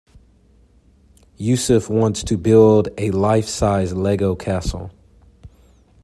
[1.37, 4.89] Yusuf wants to build a life-size Lego castle.